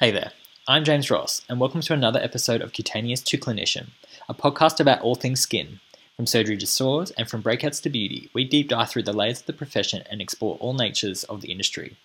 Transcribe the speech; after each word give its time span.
Hey 0.00 0.12
there, 0.12 0.32
I'm 0.66 0.82
James 0.82 1.10
Ross, 1.10 1.42
and 1.46 1.60
welcome 1.60 1.82
to 1.82 1.92
another 1.92 2.20
episode 2.20 2.62
of 2.62 2.72
Cutaneous 2.72 3.20
to 3.20 3.36
Clinician, 3.36 3.88
a 4.30 4.34
podcast 4.34 4.80
about 4.80 5.02
all 5.02 5.14
things 5.14 5.40
skin. 5.40 5.78
From 6.16 6.24
surgery 6.24 6.56
to 6.56 6.66
sores 6.66 7.10
and 7.18 7.28
from 7.28 7.42
breakouts 7.42 7.82
to 7.82 7.90
beauty, 7.90 8.30
we 8.32 8.44
deep 8.44 8.70
dive 8.70 8.88
through 8.88 9.02
the 9.02 9.12
layers 9.12 9.40
of 9.40 9.46
the 9.46 9.52
profession 9.52 10.02
and 10.10 10.22
explore 10.22 10.56
all 10.56 10.72
natures 10.72 11.24
of 11.24 11.42
the 11.42 11.52
industry. 11.52 11.98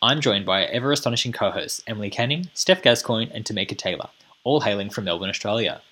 I'm 0.00 0.22
joined 0.22 0.46
by 0.46 0.62
our 0.62 0.70
ever 0.70 0.90
astonishing 0.90 1.32
co 1.32 1.50
hosts 1.50 1.82
Emily 1.86 2.08
Canning, 2.08 2.48
Steff 2.54 2.80
Gascoigne, 2.80 3.30
and 3.34 3.44
Tamika 3.44 3.76
Taylor, 3.76 4.08
all 4.42 4.60
hailing 4.60 4.88
from 4.88 5.04
Melbourne, 5.04 5.28
Australia. 5.28 5.82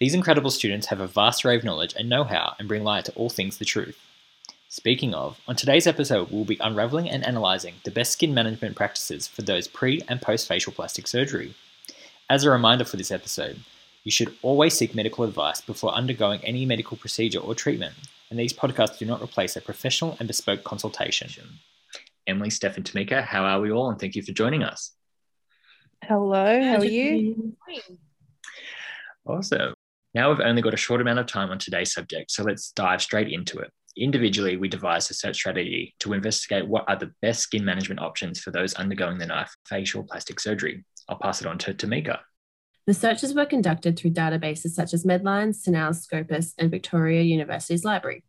These 0.00 0.14
incredible 0.14 0.50
students 0.50 0.88
have 0.88 0.98
a 0.98 1.06
vast 1.06 1.44
array 1.44 1.54
of 1.54 1.62
knowledge 1.62 1.94
and 1.96 2.08
know 2.08 2.24
how 2.24 2.56
and 2.58 2.66
bring 2.66 2.82
light 2.82 3.04
to 3.04 3.12
all 3.12 3.30
things 3.30 3.58
the 3.58 3.64
truth. 3.64 3.96
Speaking 4.76 5.14
of, 5.14 5.40
on 5.46 5.54
today's 5.54 5.86
episode, 5.86 6.32
we'll 6.32 6.44
be 6.44 6.58
unraveling 6.58 7.08
and 7.08 7.22
analysing 7.22 7.74
the 7.84 7.92
best 7.92 8.10
skin 8.10 8.34
management 8.34 8.74
practices 8.74 9.28
for 9.28 9.42
those 9.42 9.68
pre 9.68 10.02
and 10.08 10.20
post 10.20 10.48
facial 10.48 10.72
plastic 10.72 11.06
surgery. 11.06 11.54
As 12.28 12.42
a 12.42 12.50
reminder 12.50 12.84
for 12.84 12.96
this 12.96 13.12
episode, 13.12 13.60
you 14.02 14.10
should 14.10 14.34
always 14.42 14.74
seek 14.74 14.92
medical 14.92 15.22
advice 15.22 15.60
before 15.60 15.94
undergoing 15.94 16.40
any 16.42 16.66
medical 16.66 16.96
procedure 16.96 17.38
or 17.38 17.54
treatment, 17.54 17.94
and 18.30 18.36
these 18.36 18.52
podcasts 18.52 18.98
do 18.98 19.06
not 19.06 19.22
replace 19.22 19.54
a 19.54 19.60
professional 19.60 20.16
and 20.18 20.26
bespoke 20.26 20.64
consultation. 20.64 21.60
Emily, 22.26 22.48
Steff, 22.48 22.76
and 22.76 22.84
Tamika, 22.84 23.22
how 23.22 23.44
are 23.44 23.60
we 23.60 23.70
all? 23.70 23.90
And 23.90 24.00
thank 24.00 24.16
you 24.16 24.24
for 24.24 24.32
joining 24.32 24.64
us. 24.64 24.90
Hello, 26.02 26.64
how 26.64 26.78
are 26.78 26.84
you? 26.84 27.56
Awesome. 29.24 29.72
Now 30.14 30.30
we've 30.30 30.40
only 30.40 30.62
got 30.62 30.74
a 30.74 30.76
short 30.76 31.00
amount 31.00 31.20
of 31.20 31.26
time 31.26 31.50
on 31.50 31.58
today's 31.60 31.92
subject, 31.92 32.32
so 32.32 32.42
let's 32.42 32.72
dive 32.72 33.00
straight 33.00 33.28
into 33.28 33.60
it. 33.60 33.70
Individually, 33.96 34.56
we 34.56 34.68
devised 34.68 35.10
a 35.10 35.14
search 35.14 35.36
strategy 35.36 35.94
to 36.00 36.12
investigate 36.14 36.66
what 36.66 36.84
are 36.88 36.96
the 36.96 37.12
best 37.22 37.40
skin 37.40 37.64
management 37.64 38.00
options 38.00 38.40
for 38.40 38.50
those 38.50 38.74
undergoing 38.74 39.18
the 39.18 39.26
knife 39.26 39.54
facial 39.68 40.02
plastic 40.02 40.40
surgery. 40.40 40.84
I'll 41.08 41.18
pass 41.18 41.40
it 41.40 41.46
on 41.46 41.58
to 41.58 41.74
Tamika. 41.74 42.18
The 42.86 42.94
searches 42.94 43.34
were 43.34 43.46
conducted 43.46 43.96
through 43.96 44.10
databases 44.10 44.70
such 44.70 44.92
as 44.92 45.04
Medline, 45.04 45.54
CINAHL, 45.54 45.94
Scopus, 45.94 46.54
and 46.58 46.70
Victoria 46.70 47.22
University's 47.22 47.84
library. 47.84 48.24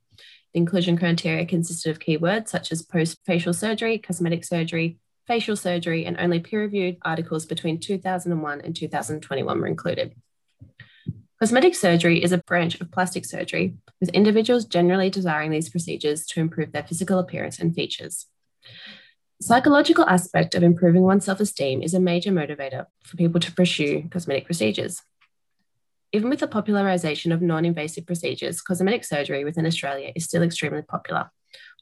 The 0.54 0.60
inclusion 0.60 0.98
criteria 0.98 1.46
consisted 1.46 1.90
of 1.90 2.00
keywords 2.00 2.48
such 2.50 2.72
as 2.72 2.82
post 2.82 3.18
facial 3.26 3.52
surgery, 3.52 3.98
cosmetic 3.98 4.46
surgery, 4.46 5.00
facial 5.28 5.56
surgery, 5.56 6.06
and 6.06 6.16
only 6.20 6.40
peer 6.40 6.62
reviewed 6.62 6.98
articles 7.02 7.46
between 7.46 7.80
2001 7.80 8.62
and 8.62 8.76
2021 8.76 9.60
were 9.60 9.68
included. 9.68 10.16
Cosmetic 11.46 11.76
surgery 11.76 12.24
is 12.24 12.32
a 12.32 12.40
branch 12.40 12.82
of 12.82 12.90
plastic 12.90 13.24
surgery, 13.24 13.76
with 14.00 14.10
individuals 14.10 14.66
generally 14.66 15.12
desiring 15.12 15.52
these 15.52 15.70
procedures 15.70 16.26
to 16.26 16.40
improve 16.40 16.72
their 16.72 16.82
physical 16.82 17.20
appearance 17.20 17.60
and 17.60 17.76
features. 17.76 18.26
The 19.40 19.46
psychological 19.46 20.10
aspect 20.10 20.56
of 20.56 20.64
improving 20.64 21.04
one's 21.04 21.24
self 21.24 21.40
esteem 21.40 21.84
is 21.84 21.94
a 21.94 22.00
major 22.00 22.32
motivator 22.32 22.88
for 23.04 23.18
people 23.18 23.40
to 23.42 23.52
pursue 23.52 24.10
cosmetic 24.10 24.46
procedures. 24.46 25.04
Even 26.12 26.32
with 26.32 26.40
the 26.40 26.48
popularisation 26.48 27.32
of 27.32 27.44
non 27.44 27.64
invasive 27.64 28.08
procedures, 28.08 28.60
cosmetic 28.60 29.04
surgery 29.04 29.44
within 29.44 29.68
Australia 29.68 30.12
is 30.16 30.24
still 30.24 30.42
extremely 30.42 30.82
popular, 30.82 31.30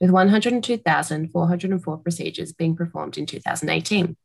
with 0.01 0.09
102,404 0.09 1.97
procedures 1.99 2.51
being 2.51 2.75
performed 2.75 3.17
in 3.17 3.25
2018. 3.25 4.17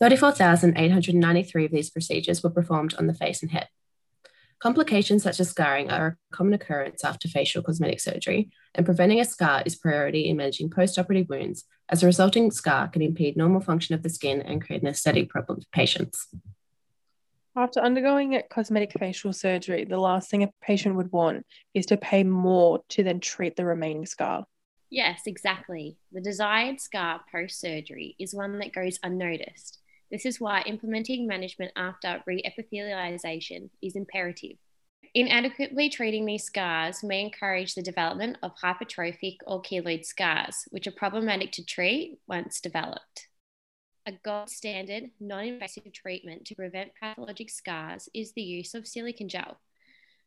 34,893 0.00 1.64
of 1.64 1.72
these 1.72 1.88
procedures 1.88 2.42
were 2.42 2.50
performed 2.50 2.92
on 2.98 3.06
the 3.06 3.14
face 3.14 3.40
and 3.40 3.52
head. 3.52 3.68
Complications 4.62 5.24
such 5.24 5.40
as 5.40 5.50
scarring 5.50 5.90
are 5.90 6.06
a 6.06 6.36
common 6.36 6.54
occurrence 6.54 7.02
after 7.02 7.26
facial 7.26 7.64
cosmetic 7.64 7.98
surgery, 7.98 8.48
and 8.76 8.86
preventing 8.86 9.18
a 9.18 9.24
scar 9.24 9.60
is 9.66 9.74
priority 9.74 10.28
in 10.28 10.36
managing 10.36 10.70
post-operative 10.70 11.28
wounds, 11.28 11.64
as 11.88 12.00
a 12.00 12.06
resulting 12.06 12.48
scar 12.52 12.86
can 12.86 13.02
impede 13.02 13.36
normal 13.36 13.60
function 13.60 13.96
of 13.96 14.04
the 14.04 14.08
skin 14.08 14.40
and 14.40 14.64
create 14.64 14.80
an 14.80 14.86
aesthetic 14.86 15.28
problem 15.30 15.60
for 15.60 15.66
patients. 15.72 16.28
After 17.56 17.80
undergoing 17.80 18.36
a 18.36 18.44
cosmetic 18.44 18.92
facial 18.92 19.32
surgery, 19.32 19.84
the 19.84 19.98
last 19.98 20.30
thing 20.30 20.44
a 20.44 20.52
patient 20.60 20.94
would 20.94 21.10
want 21.10 21.44
is 21.74 21.86
to 21.86 21.96
pay 21.96 22.22
more 22.22 22.84
to 22.90 23.02
then 23.02 23.18
treat 23.18 23.56
the 23.56 23.64
remaining 23.64 24.06
scar. 24.06 24.44
Yes, 24.90 25.22
exactly. 25.26 25.96
The 26.12 26.20
desired 26.20 26.80
scar 26.80 27.22
post 27.32 27.58
surgery 27.58 28.14
is 28.20 28.32
one 28.32 28.60
that 28.60 28.72
goes 28.72 29.00
unnoticed 29.02 29.81
this 30.12 30.26
is 30.26 30.38
why 30.38 30.62
implementing 30.66 31.26
management 31.26 31.72
after 31.74 32.22
reepithelialization 32.28 33.70
is 33.80 33.96
imperative. 33.96 34.58
Inadequately 35.14 35.88
treating 35.88 36.26
these 36.26 36.44
scars 36.44 37.02
may 37.02 37.22
encourage 37.22 37.74
the 37.74 37.82
development 37.82 38.36
of 38.42 38.52
hypertrophic 38.62 39.38
or 39.46 39.62
keloid 39.62 40.04
scars, 40.04 40.68
which 40.70 40.86
are 40.86 40.92
problematic 40.92 41.50
to 41.52 41.64
treat 41.64 42.18
once 42.28 42.60
developed. 42.60 43.28
A 44.04 44.12
gold 44.12 44.50
standard 44.50 45.10
non 45.18 45.44
invasive 45.44 45.90
treatment 45.94 46.44
to 46.46 46.54
prevent 46.54 46.92
pathologic 47.00 47.48
scars 47.48 48.10
is 48.12 48.32
the 48.32 48.42
use 48.42 48.74
of 48.74 48.86
silicone 48.86 49.28
gel. 49.28 49.60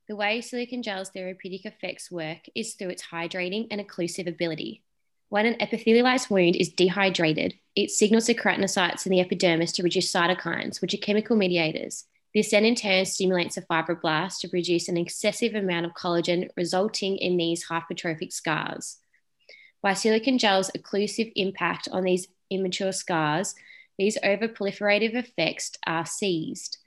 The 0.08 0.16
way 0.16 0.42
silicone 0.42 0.82
gel's 0.82 1.10
therapeutic 1.10 1.66
effects 1.66 2.12
work 2.12 2.48
is 2.56 2.74
through 2.74 2.90
its 2.90 3.04
hydrating 3.04 3.68
and 3.70 3.80
occlusive 3.80 4.28
ability. 4.28 4.82
When 5.30 5.46
an 5.46 5.56
epithelialized 5.56 6.32
wound 6.32 6.56
is 6.56 6.70
dehydrated, 6.70 7.56
it 7.76 7.92
signals 7.92 8.28
the 8.28 8.36
keratinocytes 8.36 9.06
in 9.06 9.12
the 9.12 9.20
epidermis 9.20 9.72
to 9.74 9.84
produce 9.84 10.12
cytokines, 10.12 10.82
which 10.82 10.94
are 10.94 10.98
chemical 10.98 11.36
mediators. 11.36 12.06
This 12.34 12.52
then 12.52 12.66
in 12.66 12.76
turn 12.76 13.06
stimulates 13.06 13.56
the 13.56 13.62
fibroblast 13.62 14.40
to 14.40 14.50
produce 14.50 14.90
an 14.90 14.98
excessive 14.98 15.56
amount 15.56 15.86
of 15.86 15.94
collagen, 15.94 16.50
resulting 16.58 17.18
in 17.18 17.38
these 17.38 17.66
hypertrophic 17.68 18.34
scars. 18.34 18.98
By 19.82 19.94
silicone 19.94 20.38
gel's 20.38 20.72
occlusive 20.72 21.32
impact 21.36 21.88
on 21.92 22.04
these 22.04 22.28
immature 22.50 22.92
scars, 22.92 23.56
these 23.98 24.18
overproliferative 24.24 25.14
effects 25.14 25.72
are 25.86 26.06
seized. 26.06 26.78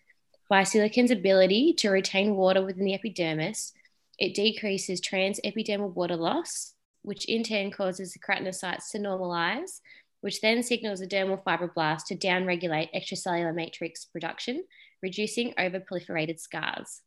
By 0.50 0.62
silicone's 0.62 1.10
ability 1.10 1.75
to 1.75 1.91
retain 1.91 2.37
water 2.37 2.62
within 2.62 2.84
the 2.84 2.94
epidermis, 2.94 3.72
it 4.19 4.34
decreases 4.34 5.00
transepidermal 5.00 5.94
water 5.94 6.16
loss, 6.16 6.75
which 7.03 7.25
in 7.27 7.43
turn 7.43 7.71
causes 7.71 8.12
the 8.12 8.19
keratinocytes 8.19 8.91
to 8.91 8.98
normalize, 8.98 9.81
which 10.20 10.40
then 10.40 10.62
signals 10.62 11.00
the 11.00 11.06
dermal 11.06 11.42
fibroblast 11.42 12.04
to 12.06 12.16
downregulate 12.16 12.92
extracellular 12.94 13.54
matrix 13.54 14.04
production, 14.04 14.64
reducing 15.02 15.52
overproliferated 15.54 16.40
scars. 16.40 17.02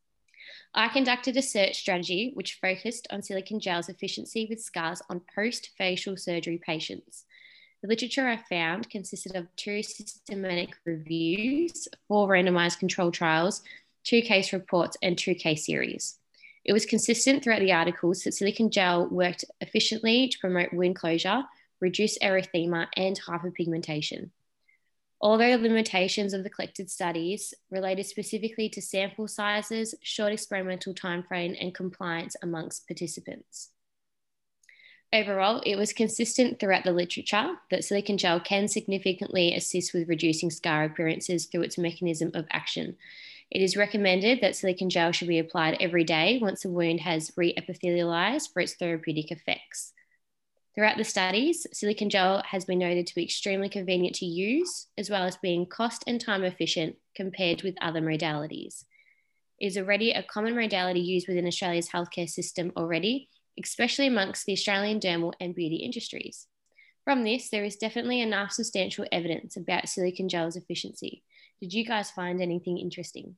I 0.74 0.88
conducted 0.88 1.36
a 1.36 1.42
search 1.42 1.76
strategy 1.76 2.32
which 2.34 2.58
focused 2.60 3.06
on 3.10 3.22
silicone 3.22 3.60
gel's 3.60 3.88
efficiency 3.88 4.46
with 4.48 4.60
scars 4.60 5.02
on 5.10 5.20
post 5.34 5.70
facial 5.76 6.16
surgery 6.16 6.58
patients. 6.64 7.24
The 7.82 7.88
literature 7.88 8.28
I 8.28 8.36
found 8.48 8.88
consisted 8.88 9.34
of 9.34 9.54
two 9.56 9.82
systematic 9.82 10.70
reviews, 10.84 11.88
four 12.08 12.28
randomized 12.28 12.78
control 12.78 13.10
trials, 13.10 13.62
two 14.04 14.22
case 14.22 14.52
reports, 14.52 14.96
and 15.02 15.18
two 15.18 15.34
case 15.34 15.66
series. 15.66 16.18
It 16.64 16.72
was 16.72 16.86
consistent 16.86 17.42
throughout 17.42 17.60
the 17.60 17.72
articles 17.72 18.22
that 18.22 18.34
silicone 18.34 18.70
gel 18.70 19.08
worked 19.08 19.44
efficiently 19.60 20.28
to 20.28 20.38
promote 20.38 20.72
wound 20.72 20.94
closure, 20.94 21.42
reduce 21.82 22.16
erythema, 22.20 22.86
and 22.96 23.20
hyperpigmentation. 23.20 24.30
Although 25.20 25.56
limitations 25.56 26.32
of 26.32 26.42
the 26.42 26.50
collected 26.50 26.90
studies 26.90 27.52
related 27.70 28.06
specifically 28.06 28.70
to 28.70 28.80
sample 28.80 29.28
sizes, 29.28 29.94
short 30.02 30.32
experimental 30.32 30.94
timeframe, 30.94 31.54
and 31.60 31.74
compliance 31.74 32.34
amongst 32.42 32.88
participants. 32.88 33.68
Overall, 35.12 35.60
it 35.66 35.76
was 35.76 35.92
consistent 35.92 36.58
throughout 36.58 36.84
the 36.84 36.92
literature 36.92 37.56
that 37.70 37.84
silicone 37.84 38.16
gel 38.16 38.40
can 38.40 38.66
significantly 38.66 39.54
assist 39.54 39.92
with 39.92 40.08
reducing 40.08 40.50
scar 40.50 40.84
appearances 40.84 41.44
through 41.44 41.60
its 41.60 41.76
mechanism 41.76 42.30
of 42.32 42.46
action, 42.50 42.96
it 43.52 43.60
is 43.60 43.76
recommended 43.76 44.40
that 44.40 44.56
silicone 44.56 44.88
gel 44.88 45.12
should 45.12 45.28
be 45.28 45.38
applied 45.38 45.76
every 45.78 46.04
day 46.04 46.38
once 46.40 46.62
the 46.62 46.70
wound 46.70 47.00
has 47.00 47.32
re-epithelialized 47.36 48.50
for 48.50 48.60
its 48.60 48.72
therapeutic 48.72 49.30
effects. 49.30 49.92
Throughout 50.74 50.96
the 50.96 51.04
studies, 51.04 51.66
silicone 51.72 52.08
gel 52.08 52.42
has 52.46 52.64
been 52.64 52.78
noted 52.78 53.06
to 53.06 53.14
be 53.14 53.24
extremely 53.24 53.68
convenient 53.68 54.16
to 54.16 54.26
use, 54.26 54.86
as 54.96 55.10
well 55.10 55.24
as 55.24 55.36
being 55.36 55.66
cost 55.66 56.02
and 56.06 56.18
time 56.18 56.44
efficient 56.44 56.96
compared 57.14 57.62
with 57.62 57.74
other 57.82 58.00
modalities. 58.00 58.84
It 59.60 59.66
is 59.66 59.76
already 59.76 60.12
a 60.12 60.22
common 60.22 60.56
modality 60.56 61.00
used 61.00 61.28
within 61.28 61.46
Australia's 61.46 61.90
healthcare 61.90 62.28
system 62.28 62.72
already, 62.74 63.28
especially 63.62 64.06
amongst 64.06 64.46
the 64.46 64.54
Australian 64.54 64.98
dermal 64.98 65.34
and 65.40 65.54
beauty 65.54 65.76
industries. 65.76 66.46
From 67.04 67.22
this, 67.22 67.50
there 67.50 67.64
is 67.64 67.76
definitely 67.76 68.20
enough 68.20 68.52
substantial 68.52 69.04
evidence 69.12 69.56
about 69.58 69.88
silicone 69.88 70.28
gel's 70.28 70.56
efficiency. 70.56 71.22
Did 71.60 71.74
you 71.74 71.84
guys 71.84 72.10
find 72.10 72.40
anything 72.40 72.78
interesting? 72.78 73.36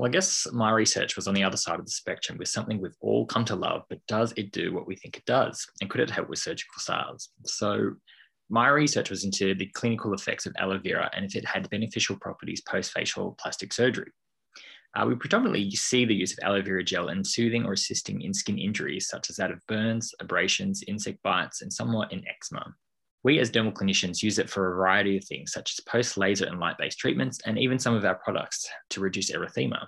Well, 0.00 0.08
I 0.08 0.12
guess 0.12 0.46
my 0.50 0.70
research 0.70 1.14
was 1.14 1.28
on 1.28 1.34
the 1.34 1.42
other 1.42 1.58
side 1.58 1.78
of 1.78 1.84
the 1.84 1.90
spectrum 1.90 2.38
with 2.38 2.48
something 2.48 2.80
we've 2.80 2.96
all 3.02 3.26
come 3.26 3.44
to 3.44 3.54
love, 3.54 3.82
but 3.90 3.98
does 4.08 4.32
it 4.34 4.50
do 4.50 4.72
what 4.72 4.86
we 4.86 4.96
think 4.96 5.18
it 5.18 5.26
does? 5.26 5.68
And 5.82 5.90
could 5.90 6.00
it 6.00 6.08
help 6.08 6.30
with 6.30 6.38
surgical 6.38 6.78
scars? 6.78 7.28
So, 7.44 7.96
my 8.48 8.68
research 8.68 9.10
was 9.10 9.24
into 9.24 9.54
the 9.54 9.66
clinical 9.66 10.14
effects 10.14 10.46
of 10.46 10.54
aloe 10.58 10.78
vera 10.78 11.10
and 11.14 11.26
if 11.26 11.36
it 11.36 11.44
had 11.44 11.68
beneficial 11.68 12.16
properties 12.16 12.62
post 12.62 12.92
facial 12.92 13.36
plastic 13.38 13.74
surgery. 13.74 14.10
Uh, 14.96 15.04
we 15.06 15.16
predominantly 15.16 15.70
see 15.72 16.06
the 16.06 16.14
use 16.14 16.32
of 16.32 16.38
aloe 16.44 16.62
vera 16.62 16.82
gel 16.82 17.10
in 17.10 17.22
soothing 17.22 17.66
or 17.66 17.74
assisting 17.74 18.22
in 18.22 18.32
skin 18.32 18.58
injuries, 18.58 19.06
such 19.06 19.28
as 19.28 19.36
that 19.36 19.50
of 19.50 19.60
burns, 19.66 20.14
abrasions, 20.18 20.82
insect 20.88 21.22
bites, 21.22 21.60
and 21.60 21.70
somewhat 21.70 22.10
in 22.10 22.26
eczema. 22.26 22.74
We 23.22 23.38
as 23.38 23.50
dermal 23.50 23.74
clinicians 23.74 24.22
use 24.22 24.38
it 24.38 24.48
for 24.48 24.66
a 24.66 24.76
variety 24.76 25.18
of 25.18 25.24
things, 25.24 25.52
such 25.52 25.72
as 25.72 25.84
post 25.84 26.16
laser 26.16 26.46
and 26.46 26.58
light 26.58 26.78
based 26.78 26.98
treatments, 26.98 27.40
and 27.44 27.58
even 27.58 27.78
some 27.78 27.94
of 27.94 28.04
our 28.04 28.14
products 28.14 28.66
to 28.90 29.00
reduce 29.00 29.30
erythema. 29.30 29.86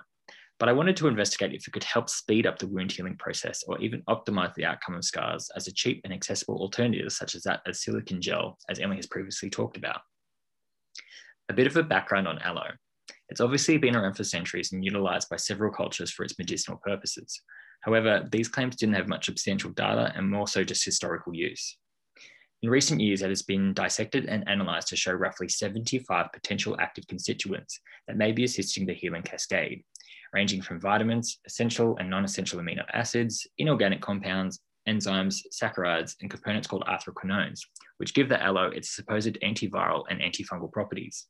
But 0.59 0.69
I 0.69 0.73
wanted 0.73 0.95
to 0.97 1.07
investigate 1.07 1.53
if 1.53 1.67
it 1.67 1.71
could 1.71 1.83
help 1.83 2.09
speed 2.09 2.45
up 2.45 2.59
the 2.59 2.67
wound 2.67 2.91
healing 2.91 3.17
process 3.17 3.63
or 3.67 3.79
even 3.79 4.03
optimize 4.03 4.53
the 4.53 4.65
outcome 4.65 4.95
of 4.95 5.03
scars 5.03 5.49
as 5.55 5.67
a 5.67 5.73
cheap 5.73 6.01
and 6.03 6.13
accessible 6.13 6.59
alternative, 6.59 7.11
such 7.11 7.33
as 7.33 7.43
that 7.43 7.61
of 7.65 7.75
silicone 7.75 8.21
gel, 8.21 8.57
as 8.69 8.79
Emily 8.79 8.97
has 8.97 9.07
previously 9.07 9.49
talked 9.49 9.77
about. 9.77 10.01
A 11.49 11.53
bit 11.53 11.67
of 11.67 11.75
a 11.75 11.83
background 11.83 12.27
on 12.27 12.39
aloe. 12.39 12.71
It's 13.29 13.41
obviously 13.41 13.77
been 13.77 13.95
around 13.95 14.13
for 14.13 14.23
centuries 14.23 14.71
and 14.73 14.85
utilized 14.85 15.27
by 15.27 15.37
several 15.37 15.73
cultures 15.73 16.11
for 16.11 16.23
its 16.23 16.37
medicinal 16.37 16.79
purposes. 16.83 17.41
However, 17.81 18.27
these 18.31 18.47
claims 18.47 18.75
didn't 18.75 18.95
have 18.95 19.09
much 19.09 19.25
substantial 19.25 19.71
data 19.71 20.13
and 20.15 20.29
more 20.29 20.47
so 20.47 20.63
just 20.63 20.85
historical 20.85 21.33
use. 21.33 21.77
In 22.63 22.69
recent 22.69 23.01
years, 23.01 23.21
it 23.21 23.27
has 23.27 23.41
been 23.41 23.73
dissected 23.73 24.25
and 24.25 24.45
analysed 24.47 24.87
to 24.87 24.95
show 24.95 25.11
roughly 25.11 25.49
75 25.49 26.31
potential 26.31 26.77
active 26.79 27.05
constituents 27.07 27.77
that 28.07 28.15
may 28.15 28.31
be 28.31 28.45
assisting 28.45 28.85
the 28.85 28.93
healing 28.93 29.21
cascade, 29.21 29.83
ranging 30.31 30.61
from 30.61 30.79
vitamins, 30.79 31.39
essential 31.45 31.97
and 31.97 32.09
non 32.09 32.23
essential 32.23 32.61
amino 32.61 32.85
acids, 32.93 33.45
inorganic 33.57 34.01
compounds, 34.01 34.61
enzymes, 34.87 35.41
saccharides, 35.53 36.15
and 36.21 36.31
components 36.31 36.65
called 36.65 36.85
anthraquinones, 36.87 37.59
which 37.97 38.13
give 38.13 38.29
the 38.29 38.41
aloe 38.41 38.69
its 38.69 38.95
supposed 38.95 39.37
antiviral 39.43 40.05
and 40.09 40.21
antifungal 40.21 40.71
properties. 40.71 41.27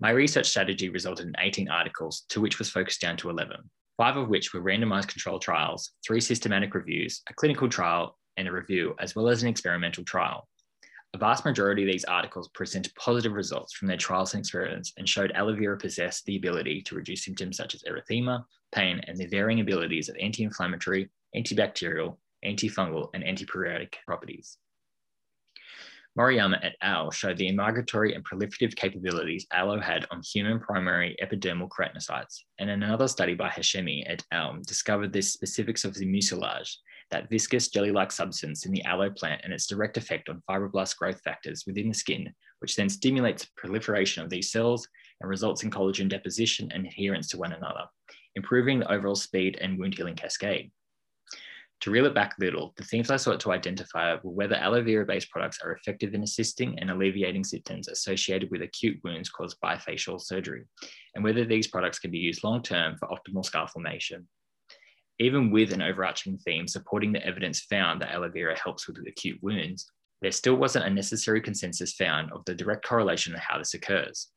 My 0.00 0.10
research 0.10 0.48
strategy 0.48 0.88
resulted 0.88 1.28
in 1.28 1.34
18 1.38 1.68
articles, 1.68 2.24
to 2.30 2.40
which 2.40 2.58
was 2.58 2.70
focused 2.70 3.00
down 3.00 3.16
to 3.18 3.30
11, 3.30 3.56
five 3.96 4.16
of 4.16 4.28
which 4.28 4.52
were 4.52 4.62
randomized 4.62 5.06
controlled 5.06 5.42
trials, 5.42 5.92
three 6.04 6.20
systematic 6.20 6.74
reviews, 6.74 7.22
a 7.28 7.34
clinical 7.34 7.68
trial, 7.68 8.16
and 8.36 8.48
a 8.48 8.52
review, 8.52 8.94
as 8.98 9.14
well 9.14 9.28
as 9.28 9.42
an 9.42 9.48
experimental 9.48 10.04
trial. 10.04 10.48
A 11.12 11.18
vast 11.18 11.44
majority 11.44 11.82
of 11.82 11.90
these 11.90 12.04
articles 12.04 12.48
presented 12.48 12.94
positive 12.94 13.32
results 13.32 13.72
from 13.72 13.88
their 13.88 13.96
trials 13.96 14.32
and 14.32 14.40
experiments 14.40 14.92
and 14.96 15.08
showed 15.08 15.32
aloe 15.32 15.56
vera 15.56 15.76
possessed 15.76 16.24
the 16.24 16.36
ability 16.36 16.82
to 16.82 16.94
reduce 16.94 17.24
symptoms 17.24 17.56
such 17.56 17.74
as 17.74 17.82
erythema, 17.82 18.44
pain, 18.70 19.00
and 19.08 19.16
the 19.16 19.26
varying 19.26 19.60
abilities 19.60 20.08
of 20.08 20.16
anti 20.20 20.44
inflammatory, 20.44 21.10
antibacterial, 21.36 22.16
antifungal, 22.44 23.10
and 23.12 23.24
antipyretic 23.24 23.94
properties. 24.06 24.58
Moriyama 26.18 26.58
et 26.64 26.74
al. 26.82 27.10
showed 27.10 27.36
the 27.36 27.52
migratory 27.52 28.14
and 28.14 28.24
proliferative 28.24 28.74
capabilities 28.74 29.46
aloe 29.52 29.80
had 29.80 30.06
on 30.10 30.22
human 30.22 30.58
primary 30.58 31.16
epidermal 31.22 31.68
keratinocytes, 31.68 32.40
and 32.58 32.70
another 32.70 33.06
study 33.06 33.34
by 33.34 33.48
Hashemi 33.48 34.02
et 34.06 34.24
al. 34.32 34.58
discovered 34.66 35.12
the 35.12 35.22
specifics 35.22 35.84
of 35.84 35.94
the 35.94 36.06
mucilage, 36.06 36.78
that 37.10 37.28
viscous 37.28 37.68
jelly-like 37.68 38.12
substance 38.12 38.66
in 38.66 38.72
the 38.72 38.84
aloe 38.84 39.10
plant 39.10 39.40
and 39.44 39.52
its 39.52 39.66
direct 39.66 39.96
effect 39.96 40.28
on 40.28 40.42
fibroblast 40.48 40.96
growth 40.96 41.20
factors 41.22 41.64
within 41.66 41.88
the 41.88 41.94
skin, 41.94 42.32
which 42.60 42.76
then 42.76 42.88
stimulates 42.88 43.48
proliferation 43.56 44.22
of 44.22 44.30
these 44.30 44.50
cells 44.50 44.86
and 45.20 45.28
results 45.28 45.62
in 45.62 45.70
collagen 45.70 46.08
deposition 46.08 46.70
and 46.72 46.86
adherence 46.86 47.28
to 47.28 47.38
one 47.38 47.52
another, 47.52 47.84
improving 48.36 48.80
the 48.80 48.92
overall 48.92 49.16
speed 49.16 49.58
and 49.60 49.78
wound 49.78 49.94
healing 49.96 50.14
cascade. 50.14 50.70
To 51.82 51.90
reel 51.90 52.04
it 52.04 52.14
back 52.14 52.34
a 52.36 52.44
little, 52.44 52.74
the 52.76 52.84
themes 52.84 53.10
I 53.10 53.16
sought 53.16 53.40
to 53.40 53.52
identify 53.52 54.14
were 54.22 54.30
whether 54.30 54.54
aloe 54.56 54.82
vera 54.82 55.06
based 55.06 55.30
products 55.30 55.60
are 55.64 55.72
effective 55.72 56.12
in 56.12 56.22
assisting 56.22 56.78
and 56.78 56.90
alleviating 56.90 57.42
symptoms 57.42 57.88
associated 57.88 58.50
with 58.50 58.60
acute 58.60 59.00
wounds 59.02 59.30
caused 59.30 59.58
by 59.60 59.78
facial 59.78 60.18
surgery, 60.18 60.64
and 61.14 61.24
whether 61.24 61.46
these 61.46 61.68
products 61.68 61.98
can 61.98 62.10
be 62.10 62.18
used 62.18 62.44
long 62.44 62.62
term 62.62 62.96
for 62.98 63.08
optimal 63.08 63.44
scar 63.44 63.66
formation. 63.66 64.28
Even 65.20 65.50
with 65.50 65.70
an 65.74 65.82
overarching 65.82 66.38
theme 66.38 66.66
supporting 66.66 67.12
the 67.12 67.24
evidence 67.24 67.60
found 67.60 68.00
that 68.00 68.10
aloe 68.10 68.30
vera 68.30 68.58
helps 68.58 68.88
with 68.88 68.96
acute 69.06 69.38
wounds, 69.42 69.86
there 70.22 70.32
still 70.32 70.54
wasn't 70.54 70.86
a 70.86 70.90
necessary 70.90 71.42
consensus 71.42 71.92
found 71.92 72.32
of 72.32 72.42
the 72.46 72.54
direct 72.54 72.86
correlation 72.86 73.34
of 73.34 73.40
how 73.40 73.58
this 73.58 73.74
occurs. 73.74 74.28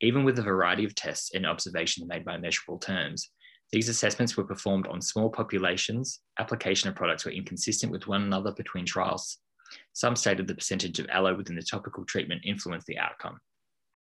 Even 0.00 0.24
with 0.24 0.38
a 0.38 0.42
variety 0.42 0.82
of 0.84 0.94
tests 0.94 1.34
and 1.34 1.44
observations 1.44 2.08
made 2.08 2.24
by 2.24 2.38
measurable 2.38 2.78
terms, 2.78 3.28
these 3.70 3.90
assessments 3.90 4.34
were 4.34 4.44
performed 4.44 4.86
on 4.86 5.02
small 5.02 5.28
populations. 5.28 6.20
Application 6.38 6.88
of 6.88 6.96
products 6.96 7.26
were 7.26 7.30
inconsistent 7.30 7.92
with 7.92 8.06
one 8.06 8.22
another 8.22 8.52
between 8.52 8.86
trials. 8.86 9.40
Some 9.92 10.16
stated 10.16 10.46
the 10.46 10.54
percentage 10.54 10.98
of 11.00 11.08
aloe 11.10 11.36
within 11.36 11.56
the 11.56 11.62
topical 11.62 12.04
treatment 12.06 12.40
influenced 12.46 12.86
the 12.86 12.98
outcome. 12.98 13.38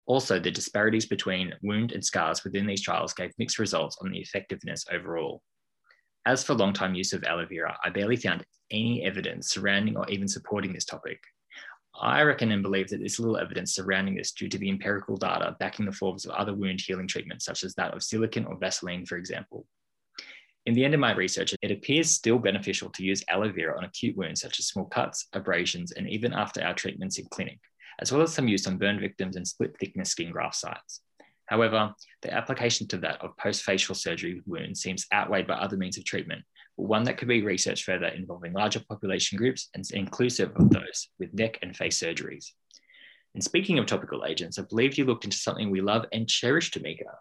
Also, 0.06 0.38
the 0.38 0.50
disparities 0.50 1.06
between 1.06 1.54
wound 1.62 1.90
and 1.90 2.04
scars 2.04 2.44
within 2.44 2.66
these 2.66 2.82
trials 2.82 3.14
gave 3.14 3.32
mixed 3.36 3.58
results 3.58 3.96
on 4.00 4.12
the 4.12 4.20
effectiveness 4.20 4.84
overall. 4.92 5.42
As 6.26 6.42
for 6.42 6.54
long-time 6.54 6.94
use 6.94 7.12
of 7.12 7.22
aloe 7.24 7.46
vera, 7.46 7.76
I 7.84 7.90
barely 7.90 8.16
found 8.16 8.44
any 8.70 9.04
evidence 9.04 9.50
surrounding 9.50 9.96
or 9.96 10.08
even 10.08 10.26
supporting 10.26 10.72
this 10.72 10.86
topic. 10.86 11.20
I 12.00 12.22
reckon 12.22 12.50
and 12.50 12.62
believe 12.62 12.88
that 12.88 12.98
there's 12.98 13.20
little 13.20 13.36
evidence 13.36 13.74
surrounding 13.74 14.16
this 14.16 14.32
due 14.32 14.48
to 14.48 14.58
the 14.58 14.70
empirical 14.70 15.16
data 15.16 15.54
backing 15.60 15.84
the 15.84 15.92
forms 15.92 16.24
of 16.24 16.32
other 16.32 16.54
wound 16.54 16.80
healing 16.80 17.06
treatments, 17.06 17.44
such 17.44 17.62
as 17.62 17.74
that 17.74 17.94
of 17.94 18.02
silicone 18.02 18.46
or 18.46 18.56
Vaseline, 18.56 19.04
for 19.04 19.16
example. 19.16 19.66
In 20.66 20.72
the 20.72 20.84
end 20.84 20.94
of 20.94 21.00
my 21.00 21.12
research, 21.12 21.54
it 21.60 21.70
appears 21.70 22.10
still 22.10 22.38
beneficial 22.38 22.88
to 22.90 23.04
use 23.04 23.22
aloe 23.28 23.52
vera 23.52 23.76
on 23.76 23.84
acute 23.84 24.16
wounds 24.16 24.40
such 24.40 24.58
as 24.58 24.66
small 24.66 24.86
cuts, 24.86 25.28
abrasions, 25.34 25.92
and 25.92 26.08
even 26.08 26.32
after 26.32 26.62
our 26.62 26.74
treatments 26.74 27.18
in 27.18 27.26
clinic, 27.26 27.60
as 28.00 28.10
well 28.10 28.22
as 28.22 28.32
some 28.32 28.48
use 28.48 28.66
on 28.66 28.78
burn 28.78 28.98
victims 28.98 29.36
and 29.36 29.46
split 29.46 29.76
thickness 29.78 30.08
skin 30.08 30.30
graft 30.30 30.56
sites. 30.56 31.02
However, 31.46 31.94
the 32.22 32.32
application 32.32 32.88
to 32.88 32.96
that 32.98 33.20
of 33.22 33.36
post 33.36 33.62
facial 33.62 33.94
surgery 33.94 34.42
wounds 34.46 34.80
seems 34.80 35.06
outweighed 35.12 35.46
by 35.46 35.54
other 35.54 35.76
means 35.76 35.98
of 35.98 36.04
treatment, 36.04 36.42
but 36.76 36.84
one 36.84 37.04
that 37.04 37.18
could 37.18 37.28
be 37.28 37.42
researched 37.42 37.84
further 37.84 38.06
involving 38.06 38.52
larger 38.52 38.80
population 38.88 39.36
groups 39.36 39.68
and 39.74 39.84
inclusive 39.92 40.52
of 40.56 40.70
those 40.70 41.08
with 41.18 41.34
neck 41.34 41.58
and 41.62 41.76
face 41.76 41.98
surgeries. 41.98 42.46
And 43.34 43.42
speaking 43.42 43.78
of 43.78 43.86
topical 43.86 44.24
agents, 44.24 44.58
I 44.58 44.62
believe 44.62 44.96
you 44.96 45.04
looked 45.04 45.24
into 45.24 45.36
something 45.36 45.70
we 45.70 45.80
love 45.80 46.06
and 46.12 46.28
cherish, 46.28 46.70
Tamika. 46.70 47.12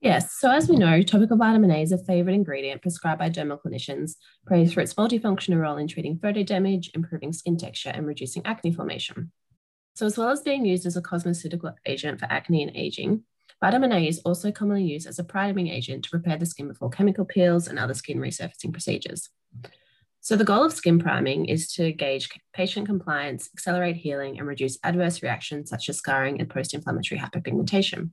Yes, 0.00 0.34
so 0.38 0.50
as 0.50 0.68
we 0.68 0.76
know, 0.76 1.02
topical 1.02 1.36
vitamin 1.36 1.70
A 1.70 1.82
is 1.82 1.90
a 1.90 1.98
favourite 1.98 2.36
ingredient 2.36 2.82
prescribed 2.82 3.18
by 3.18 3.30
dermal 3.30 3.58
clinicians, 3.60 4.12
praised 4.46 4.74
for 4.74 4.80
its 4.80 4.94
multifunctional 4.94 5.58
role 5.58 5.78
in 5.78 5.88
treating 5.88 6.18
photo 6.18 6.42
damage, 6.42 6.90
improving 6.94 7.32
skin 7.32 7.56
texture, 7.56 7.90
and 7.90 8.06
reducing 8.06 8.44
acne 8.44 8.72
formation. 8.72 9.32
So, 9.96 10.04
as 10.04 10.18
well 10.18 10.28
as 10.28 10.42
being 10.42 10.66
used 10.66 10.84
as 10.84 10.98
a 10.98 11.00
cosmeceutical 11.00 11.74
agent 11.86 12.20
for 12.20 12.26
acne 12.26 12.62
and 12.62 12.76
aging, 12.76 13.22
Vitamin 13.62 13.92
A 13.92 14.06
is 14.06 14.18
also 14.26 14.52
commonly 14.52 14.84
used 14.84 15.06
as 15.06 15.18
a 15.18 15.24
priming 15.24 15.68
agent 15.68 16.04
to 16.04 16.10
prepare 16.10 16.36
the 16.36 16.44
skin 16.44 16.68
before 16.68 16.90
chemical 16.90 17.24
peels 17.24 17.66
and 17.66 17.78
other 17.78 17.94
skin 17.94 18.18
resurfacing 18.18 18.72
procedures. 18.72 19.30
So, 20.20 20.36
the 20.36 20.44
goal 20.44 20.62
of 20.64 20.74
skin 20.74 20.98
priming 20.98 21.46
is 21.46 21.72
to 21.76 21.92
gauge 21.92 22.28
patient 22.52 22.84
compliance, 22.86 23.48
accelerate 23.54 23.96
healing, 23.96 24.38
and 24.38 24.46
reduce 24.46 24.78
adverse 24.84 25.22
reactions 25.22 25.70
such 25.70 25.88
as 25.88 25.96
scarring 25.96 26.40
and 26.40 26.50
post 26.50 26.74
inflammatory 26.74 27.18
hyperpigmentation. 27.18 28.10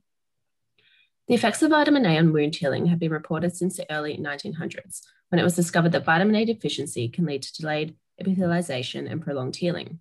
The 1.28 1.34
effects 1.34 1.60
of 1.60 1.68
vitamin 1.68 2.06
A 2.06 2.16
on 2.16 2.32
wound 2.32 2.56
healing 2.56 2.86
have 2.86 2.98
been 2.98 3.12
reported 3.12 3.54
since 3.54 3.76
the 3.76 3.92
early 3.92 4.16
1900s, 4.16 5.02
when 5.28 5.38
it 5.38 5.44
was 5.44 5.54
discovered 5.54 5.92
that 5.92 6.06
vitamin 6.06 6.36
A 6.36 6.46
deficiency 6.46 7.10
can 7.10 7.26
lead 7.26 7.42
to 7.42 7.52
delayed 7.52 7.94
epithelialization 8.18 9.10
and 9.10 9.20
prolonged 9.20 9.56
healing. 9.56 10.00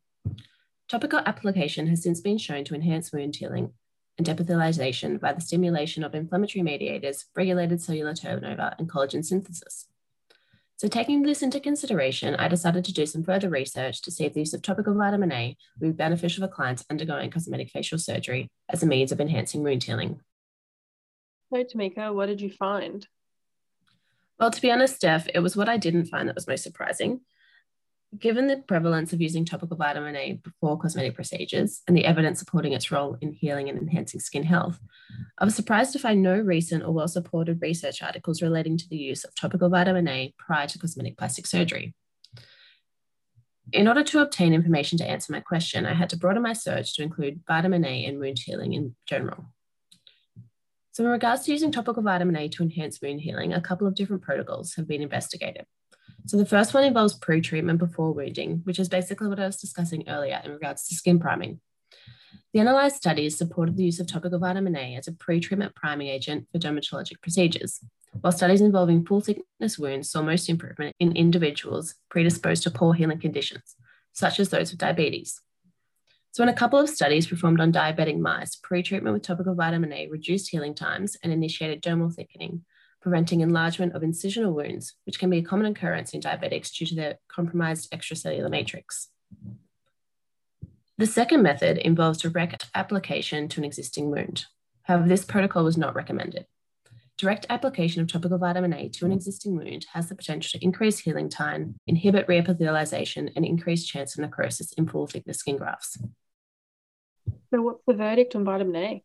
Topical 0.94 1.22
application 1.26 1.88
has 1.88 2.04
since 2.04 2.22
been 2.22 2.38
shown 2.38 2.64
to 2.66 2.76
enhance 2.76 3.12
wound 3.12 3.36
healing 3.36 3.74
and 4.20 4.28
epithelialization 4.28 5.20
by 5.20 5.34
the 5.34 5.42
stimulation 5.42 6.04
of 6.04 6.14
inflammatory 6.14 6.62
mediators, 6.62 7.26
regulated 7.36 7.82
cellular 7.82 8.14
turnover, 8.14 8.76
and 8.78 8.88
collagen 8.88 9.26
synthesis. 9.26 9.88
So, 10.78 10.88
taking 10.88 11.24
this 11.24 11.42
into 11.42 11.60
consideration, 11.60 12.36
I 12.36 12.48
decided 12.48 12.86
to 12.86 12.94
do 12.94 13.08
some 13.08 13.24
further 13.24 13.50
research 13.50 14.04
to 14.04 14.12
see 14.12 14.26
if 14.26 14.36
the 14.36 14.42
use 14.42 14.54
of 14.54 14.62
topical 14.62 14.94
vitamin 14.94 15.32
A 15.32 15.58
would 15.80 15.88
be 15.88 15.98
beneficial 15.98 16.46
for 16.46 16.54
clients 16.54 16.86
undergoing 16.92 17.32
cosmetic 17.32 17.72
facial 17.72 17.98
surgery 17.98 18.52
as 18.70 18.84
a 18.84 18.86
means 18.86 19.12
of 19.12 19.20
enhancing 19.20 19.64
wound 19.64 19.84
healing. 19.86 20.22
So, 21.52 21.64
Tamika, 21.64 22.14
what 22.14 22.28
did 22.28 22.40
you 22.40 22.52
find? 22.52 23.08
Well, 24.40 24.52
to 24.52 24.62
be 24.62 24.70
honest, 24.70 25.02
Steff, 25.02 25.28
it 25.34 25.40
was 25.40 25.58
what 25.58 25.70
I 25.70 25.78
didn't 25.78 26.06
find 26.06 26.30
that 26.30 26.36
was 26.36 26.48
most 26.48 26.62
surprising. 26.62 27.22
Given 28.20 28.48
the 28.48 28.58
prevalence 28.58 29.12
of 29.14 29.22
using 29.22 29.46
topical 29.46 29.78
vitamin 29.78 30.16
A 30.16 30.34
before 30.44 30.78
cosmetic 30.78 31.16
procedures 31.16 31.82
and 31.88 31.98
the 31.98 32.06
evidence 32.06 32.38
supporting 32.38 32.74
its 32.74 32.92
role 32.92 33.18
in 33.22 33.32
healing 33.32 33.70
and 33.70 33.80
enhancing 33.80 34.20
skin 34.20 34.44
health, 34.44 34.80
I 35.40 35.46
was 35.46 35.56
surprised 35.56 35.94
to 35.94 36.00
find 36.00 36.22
no 36.22 36.38
recent 36.38 36.84
or 36.84 36.92
well 36.92 37.08
supported 37.08 37.62
research 37.62 38.04
articles 38.04 38.42
relating 38.42 38.78
to 38.78 38.90
the 38.90 38.98
use 38.98 39.24
of 39.24 39.34
topical 39.34 39.70
vitamin 39.70 40.08
A 40.08 40.34
prior 40.38 40.68
to 40.68 40.80
cosmetic 40.80 41.18
plastic 41.18 41.48
surgery. 41.48 41.96
In 43.72 43.88
order 43.88 44.04
to 44.04 44.20
obtain 44.20 44.54
information 44.54 44.98
to 45.00 45.10
answer 45.10 45.32
my 45.32 45.40
question, 45.40 45.86
I 45.86 45.94
had 45.94 46.10
to 46.10 46.18
broaden 46.18 46.44
my 46.44 46.54
search 46.54 46.96
to 46.96 47.04
include 47.04 47.42
vitamin 47.48 47.86
A 47.86 48.06
and 48.06 48.20
wound 48.20 48.40
healing 48.40 48.74
in 48.74 48.96
general. 49.08 49.46
So, 50.92 51.04
in 51.04 51.10
regards 51.10 51.46
to 51.46 51.52
using 51.52 51.72
topical 51.72 52.04
vitamin 52.04 52.36
A 52.36 52.50
to 52.50 52.64
enhance 52.64 53.02
wound 53.02 53.22
healing, 53.22 53.54
a 53.54 53.62
couple 53.62 53.88
of 53.88 53.96
different 53.96 54.22
protocols 54.22 54.76
have 54.76 54.88
been 54.88 55.02
investigated. 55.02 55.66
So 56.26 56.38
the 56.38 56.46
first 56.46 56.74
one 56.74 56.86
involves 56.86 57.16
pre-treatment 57.16 57.80
before 57.80 58.14
wounding, 58.14 58.62
which 58.64 58.80
is 58.80 58.88
basically 58.88 59.28
what 59.28 59.40
I 59.40 59.46
was 59.46 59.58
discussing 59.58 60.08
earlier 60.08 60.42
in 60.44 60.52
regards 60.52 60.88
to 60.88 60.96
skin 60.96 61.20
priming. 61.20 61.60
The 62.54 62.60
analyzed 62.60 62.96
studies 62.96 63.38
supported 63.38 63.76
the 63.76 63.84
use 63.84 64.00
of 64.00 64.08
topical 64.08 64.40
vitamin 64.40 64.76
A 64.76 64.96
as 64.96 65.08
a 65.08 65.12
pre-treatment 65.12 65.76
priming 65.76 66.08
agent 66.08 66.48
for 66.52 66.60
dermatologic 66.60 67.22
procedures, 67.22 67.80
while 68.22 68.32
studies 68.32 68.62
involving 68.62 69.06
full 69.06 69.22
thickness 69.22 69.78
wounds 69.78 70.12
saw 70.12 70.22
most 70.22 70.50
improvement 70.50 70.96
in 71.00 71.16
individuals 71.16 71.96
predisposed 72.10 72.64
to 72.64 72.72
poor 72.72 72.94
healing 72.94 73.20
conditions, 73.20 73.76
such 74.14 74.40
as 74.40 74.50
those 74.50 74.72
with 74.72 74.80
diabetes. 74.80 75.42
So, 76.32 76.42
in 76.42 76.50
a 76.50 76.54
couple 76.54 76.80
of 76.80 76.90
studies 76.90 77.28
performed 77.28 77.60
on 77.60 77.72
diabetic 77.72 78.20
mice, 78.20 78.56
pre-treatment 78.56 79.14
with 79.14 79.24
topical 79.24 79.56
vitamin 79.56 79.92
A 79.92 80.08
reduced 80.08 80.50
healing 80.50 80.74
times 80.74 81.18
and 81.24 81.34
initiated 81.34 81.82
dermal 81.82 82.14
thickening, 82.14 82.66
preventing 83.04 83.42
enlargement 83.42 83.94
of 83.94 84.02
incisional 84.02 84.54
wounds, 84.54 84.96
which 85.06 85.20
can 85.20 85.30
be 85.30 85.40
a 85.40 85.44
common 85.44 85.66
occurrence 85.66 86.14
in 86.14 86.22
diabetics 86.22 86.72
due 86.72 86.86
to 86.86 86.96
their 86.96 87.20
compromised 87.28 87.92
extracellular 87.92 88.50
matrix. 88.50 89.10
The 90.98 91.06
second 91.06 91.44
method 91.44 91.78
involves 91.78 92.22
direct 92.22 92.70
application 92.74 93.50
to 93.50 93.60
an 93.60 93.66
existing 93.66 94.10
wound. 94.10 94.46
However, 94.84 95.08
this 95.08 95.26
protocol 95.26 95.66
was 95.66 95.78
not 95.78 95.96
recommended. 95.96 96.46
Direct 97.18 97.46
application 97.50 98.02
of 98.02 98.08
topical 98.08 98.38
vitamin 98.38 98.74
A 98.74 98.88
to 98.90 99.06
an 99.06 99.12
existing 99.12 99.58
wound 99.58 99.86
has 99.94 100.08
the 100.08 100.16
potential 100.16 100.58
to 100.58 100.64
increase 100.64 101.00
healing 101.00 101.30
time, 101.30 101.76
inhibit 101.86 102.28
reepithelialization, 102.28 103.32
and 103.36 103.46
increase 103.46 103.86
chance 103.86 104.16
of 104.16 104.22
necrosis 104.22 104.72
in 104.74 104.88
full 104.88 105.08
thickness 105.08 105.40
skin 105.40 105.58
grafts. 105.58 105.98
So, 107.52 107.62
what's 107.62 107.84
the 107.86 107.94
verdict 107.94 108.36
on 108.36 108.46
vitamin 108.46 108.76
A? 108.78 109.04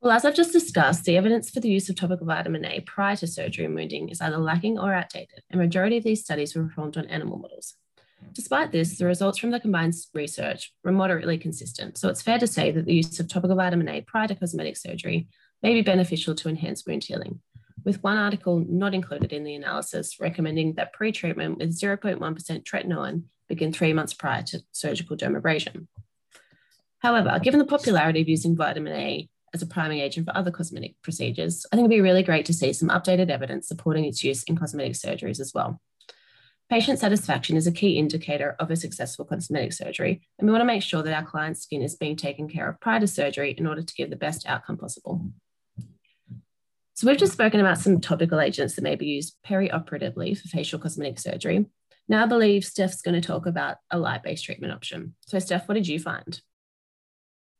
Well, 0.00 0.12
as 0.12 0.24
I've 0.24 0.36
just 0.36 0.52
discussed, 0.52 1.04
the 1.04 1.16
evidence 1.16 1.50
for 1.50 1.58
the 1.58 1.68
use 1.68 1.88
of 1.88 1.96
topical 1.96 2.24
vitamin 2.24 2.64
A 2.64 2.80
prior 2.82 3.16
to 3.16 3.26
surgery 3.26 3.64
and 3.64 3.74
wounding 3.74 4.10
is 4.10 4.20
either 4.20 4.38
lacking 4.38 4.78
or 4.78 4.94
outdated, 4.94 5.42
and 5.50 5.60
majority 5.60 5.96
of 5.96 6.04
these 6.04 6.22
studies 6.22 6.54
were 6.54 6.62
performed 6.62 6.96
on 6.96 7.06
animal 7.06 7.36
models. 7.36 7.74
Despite 8.32 8.70
this, 8.70 8.96
the 8.96 9.06
results 9.06 9.38
from 9.38 9.50
the 9.50 9.58
combined 9.58 9.94
research 10.14 10.72
were 10.84 10.92
moderately 10.92 11.36
consistent, 11.36 11.98
so 11.98 12.08
it's 12.08 12.22
fair 12.22 12.38
to 12.38 12.46
say 12.46 12.70
that 12.70 12.84
the 12.84 12.94
use 12.94 13.18
of 13.18 13.26
topical 13.26 13.56
vitamin 13.56 13.88
A 13.88 14.00
prior 14.02 14.28
to 14.28 14.36
cosmetic 14.36 14.76
surgery 14.76 15.26
may 15.64 15.74
be 15.74 15.82
beneficial 15.82 16.36
to 16.36 16.48
enhance 16.48 16.86
wound 16.86 17.02
healing, 17.02 17.40
with 17.84 18.00
one 18.00 18.18
article 18.18 18.64
not 18.68 18.94
included 18.94 19.32
in 19.32 19.42
the 19.42 19.56
analysis 19.56 20.20
recommending 20.20 20.74
that 20.74 20.92
pre-treatment 20.92 21.58
with 21.58 21.76
0.1% 21.76 22.62
tretinoin 22.62 23.24
begin 23.48 23.72
three 23.72 23.92
months 23.92 24.14
prior 24.14 24.42
to 24.42 24.62
surgical 24.70 25.16
dermabrasion. 25.16 25.88
However, 26.98 27.40
given 27.42 27.58
the 27.58 27.66
popularity 27.66 28.20
of 28.20 28.28
using 28.28 28.56
vitamin 28.56 28.92
A 28.92 29.28
as 29.54 29.62
a 29.62 29.66
priming 29.66 30.00
agent 30.00 30.26
for 30.26 30.36
other 30.36 30.50
cosmetic 30.50 30.94
procedures, 31.02 31.66
I 31.72 31.76
think 31.76 31.86
it'd 31.86 31.96
be 31.96 32.00
really 32.00 32.22
great 32.22 32.46
to 32.46 32.52
see 32.52 32.72
some 32.72 32.88
updated 32.88 33.30
evidence 33.30 33.68
supporting 33.68 34.04
its 34.04 34.22
use 34.22 34.42
in 34.44 34.56
cosmetic 34.56 34.94
surgeries 34.94 35.40
as 35.40 35.52
well. 35.54 35.80
Patient 36.70 36.98
satisfaction 36.98 37.56
is 37.56 37.66
a 37.66 37.72
key 37.72 37.98
indicator 37.98 38.54
of 38.58 38.70
a 38.70 38.76
successful 38.76 39.24
cosmetic 39.24 39.72
surgery, 39.72 40.20
and 40.38 40.46
we 40.46 40.52
want 40.52 40.60
to 40.60 40.66
make 40.66 40.82
sure 40.82 41.02
that 41.02 41.14
our 41.14 41.24
client's 41.24 41.62
skin 41.62 41.80
is 41.80 41.96
being 41.96 42.14
taken 42.14 42.46
care 42.46 42.68
of 42.68 42.78
prior 42.80 43.00
to 43.00 43.06
surgery 43.06 43.52
in 43.56 43.66
order 43.66 43.82
to 43.82 43.94
give 43.94 44.10
the 44.10 44.16
best 44.16 44.46
outcome 44.46 44.76
possible. 44.76 45.24
So 46.94 47.06
we've 47.06 47.16
just 47.16 47.32
spoken 47.32 47.60
about 47.60 47.78
some 47.78 48.00
topical 48.00 48.40
agents 48.40 48.74
that 48.74 48.82
may 48.82 48.96
be 48.96 49.06
used 49.06 49.36
perioperatively 49.46 50.36
for 50.36 50.48
facial 50.48 50.78
cosmetic 50.78 51.18
surgery. 51.18 51.64
Now 52.08 52.24
I 52.24 52.26
believe 52.26 52.64
Steff's 52.64 53.02
going 53.02 53.18
to 53.18 53.26
talk 53.26 53.46
about 53.46 53.76
a 53.90 53.98
light-based 53.98 54.44
treatment 54.44 54.72
option. 54.72 55.14
So 55.26 55.38
Steff, 55.38 55.68
what 55.68 55.74
did 55.74 55.86
you 55.86 55.98
find? 56.00 56.40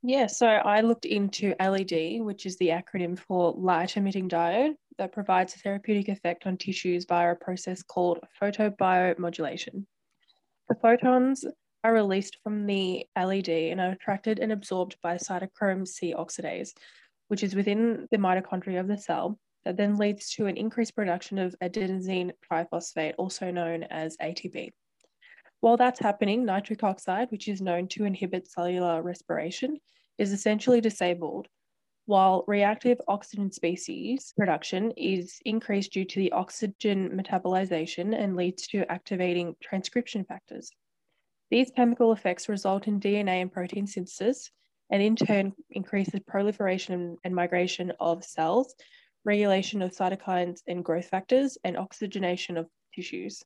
Yeah, 0.03 0.29
so 0.29 0.47
I 0.47 0.81
looked 0.83 1.07
into 1.07 1.57
LED, 1.59 2.21
which 2.21 2.47
is 2.47 2.57
the 2.59 2.69
acronym 2.69 3.19
for 3.19 3.53
light 3.57 3.97
emitting 3.97 4.29
diode 4.29 4.75
that 4.97 5.13
provides 5.13 5.55
a 5.55 5.59
therapeutic 5.59 6.09
effect 6.09 6.47
on 6.47 6.57
tissues 6.57 7.05
via 7.05 7.33
a 7.33 7.37
process 7.37 7.83
called 7.83 8.21
photobiomodulation. 8.41 9.85
The 10.69 10.77
photons 10.77 11.45
are 11.83 11.93
released 11.93 12.39
from 12.45 12.67
the 12.67 13.07
LED 13.17 13.49
and 13.49 13.81
are 13.81 13.91
attracted 13.91 14.39
and 14.39 14.53
absorbed 14.53 14.97
by 15.03 15.17
cytochrome 15.17 15.87
C 15.87 16.15
oxidase, 16.17 16.71
which 17.27 17.43
is 17.43 17.57
within 17.57 18.07
the 18.13 18.19
mitochondria 18.19 18.79
of 18.79 18.89
the 18.89 18.99
cell, 18.99 19.39
that 19.65 19.77
then 19.77 19.97
leads 19.97 20.31
to 20.35 20.47
an 20.47 20.57
increased 20.57 20.95
production 20.95 21.39
of 21.39 21.57
adenosine 21.63 22.31
triphosphate, 22.51 23.15
also 23.19 23.51
known 23.51 23.83
as 23.85 24.17
ATP. 24.19 24.71
While 25.61 25.77
that's 25.77 25.99
happening, 25.99 26.45
nitric 26.45 26.85
oxide, 26.85 27.31
which 27.31 27.49
is 27.49 27.61
known 27.61 27.89
to 27.89 28.05
inhibit 28.05 28.49
cellular 28.49 29.03
respiration, 29.03 29.79
is 30.17 30.33
essentially 30.33 30.81
disabled, 30.81 31.49
while 32.07 32.45
reactive 32.47 33.01
oxygen 33.07 33.53
species 33.53 34.33
production 34.37 34.93
is 34.93 35.39
increased 35.45 35.93
due 35.93 36.05
to 36.05 36.19
the 36.21 36.33
oxygen 36.33 37.11
metabolization 37.11 38.19
and 38.19 38.35
leads 38.35 38.67
to 38.69 38.91
activating 38.91 39.55
transcription 39.61 40.25
factors. 40.25 40.71
These 41.51 41.73
chemical 41.75 42.13
effects 42.13 42.49
result 42.49 42.87
in 42.87 43.01
DNA 43.01 43.43
and 43.43 43.53
protein 43.53 43.87
synthesis, 43.87 44.51
and 44.91 45.03
in 45.03 45.17
turn 45.17 45.53
increase 45.71 46.11
the 46.11 46.21
proliferation 46.21 47.19
and 47.25 47.35
migration 47.35 47.93
of 48.01 48.25
cells, 48.25 48.75
regulation 49.25 49.83
of 49.83 49.91
cytokines 49.91 50.61
and 50.67 50.85
growth 50.85 51.09
factors, 51.09 51.59
and 51.65 51.77
oxygenation 51.77 52.57
of 52.57 52.69
tissues. 52.95 53.43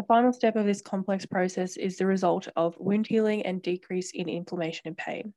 The 0.00 0.06
final 0.06 0.32
step 0.32 0.56
of 0.56 0.64
this 0.64 0.80
complex 0.80 1.26
process 1.26 1.76
is 1.76 1.98
the 1.98 2.06
result 2.06 2.48
of 2.56 2.74
wound 2.78 3.06
healing 3.06 3.44
and 3.44 3.60
decrease 3.60 4.12
in 4.12 4.30
inflammation 4.30 4.84
and 4.86 4.96
pain. 4.96 5.34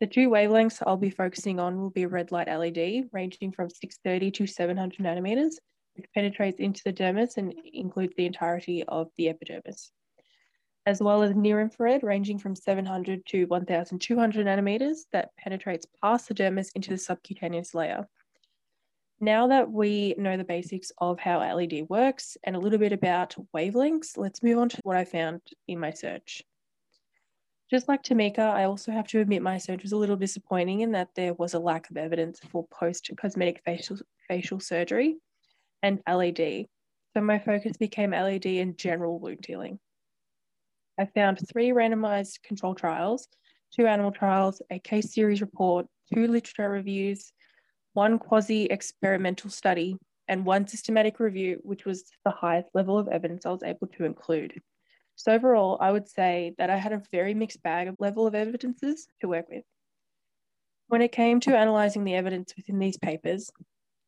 The 0.00 0.08
two 0.08 0.28
wavelengths 0.28 0.82
I'll 0.84 0.96
be 0.96 1.10
focusing 1.10 1.60
on 1.60 1.78
will 1.78 1.90
be 1.90 2.04
red 2.04 2.32
light 2.32 2.48
LED, 2.48 3.08
ranging 3.12 3.52
from 3.52 3.70
630 3.70 4.32
to 4.32 4.46
700 4.48 4.98
nanometers, 4.98 5.58
which 5.94 6.10
penetrates 6.12 6.58
into 6.58 6.82
the 6.82 6.92
dermis 6.92 7.36
and 7.36 7.54
includes 7.72 8.14
the 8.16 8.26
entirety 8.26 8.82
of 8.82 9.12
the 9.16 9.28
epidermis, 9.28 9.92
as 10.84 11.00
well 11.00 11.22
as 11.22 11.36
near 11.36 11.60
infrared, 11.60 12.02
ranging 12.02 12.40
from 12.40 12.56
700 12.56 13.24
to 13.26 13.44
1200 13.44 14.44
nanometers, 14.44 15.02
that 15.12 15.30
penetrates 15.36 15.86
past 16.02 16.26
the 16.26 16.34
dermis 16.34 16.72
into 16.74 16.90
the 16.90 16.98
subcutaneous 16.98 17.74
layer. 17.74 18.08
Now 19.20 19.48
that 19.48 19.70
we 19.70 20.14
know 20.16 20.36
the 20.36 20.44
basics 20.44 20.92
of 20.98 21.18
how 21.18 21.40
LED 21.40 21.86
works 21.88 22.36
and 22.44 22.54
a 22.54 22.58
little 22.60 22.78
bit 22.78 22.92
about 22.92 23.34
wavelengths, 23.54 24.16
let's 24.16 24.42
move 24.44 24.58
on 24.58 24.68
to 24.68 24.80
what 24.84 24.96
I 24.96 25.04
found 25.04 25.40
in 25.66 25.80
my 25.80 25.90
search. 25.90 26.44
Just 27.68 27.88
like 27.88 28.02
Tamika, 28.02 28.38
I 28.38 28.64
also 28.64 28.92
have 28.92 29.08
to 29.08 29.20
admit 29.20 29.42
my 29.42 29.58
search 29.58 29.82
was 29.82 29.92
a 29.92 29.96
little 29.96 30.16
disappointing 30.16 30.80
in 30.80 30.92
that 30.92 31.08
there 31.16 31.34
was 31.34 31.54
a 31.54 31.58
lack 31.58 31.90
of 31.90 31.96
evidence 31.96 32.38
for 32.50 32.66
post-cosmetic 32.68 33.60
facial, 33.64 33.98
facial 34.28 34.60
surgery 34.60 35.16
and 35.82 36.00
LED. 36.08 36.66
So 37.14 37.20
my 37.20 37.40
focus 37.40 37.76
became 37.76 38.12
LED 38.12 38.46
and 38.46 38.78
general 38.78 39.18
wound 39.18 39.44
healing. 39.44 39.80
I 40.98 41.06
found 41.06 41.40
three 41.52 41.70
randomized 41.70 42.42
control 42.42 42.74
trials, 42.74 43.26
two 43.74 43.86
animal 43.86 44.12
trials, 44.12 44.62
a 44.70 44.78
case 44.78 45.12
series 45.12 45.40
report, 45.40 45.86
two 46.14 46.26
literature 46.28 46.70
reviews, 46.70 47.32
one 47.92 48.18
quasi 48.18 48.64
experimental 48.66 49.50
study, 49.50 49.96
and 50.28 50.44
one 50.44 50.66
systematic 50.66 51.18
review, 51.20 51.60
which 51.62 51.84
was 51.84 52.04
the 52.24 52.30
highest 52.30 52.68
level 52.74 52.98
of 52.98 53.08
evidence 53.08 53.46
I 53.46 53.50
was 53.50 53.62
able 53.62 53.86
to 53.88 54.04
include. 54.04 54.60
So, 55.16 55.32
overall, 55.32 55.78
I 55.80 55.90
would 55.90 56.08
say 56.08 56.54
that 56.58 56.70
I 56.70 56.76
had 56.76 56.92
a 56.92 57.02
very 57.10 57.34
mixed 57.34 57.62
bag 57.62 57.88
of 57.88 57.96
level 57.98 58.26
of 58.26 58.34
evidences 58.34 59.08
to 59.20 59.28
work 59.28 59.48
with. 59.48 59.64
When 60.88 61.02
it 61.02 61.12
came 61.12 61.40
to 61.40 61.60
analysing 61.60 62.04
the 62.04 62.14
evidence 62.14 62.54
within 62.56 62.78
these 62.78 62.96
papers, 62.96 63.50